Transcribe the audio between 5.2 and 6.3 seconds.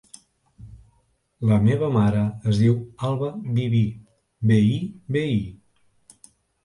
i.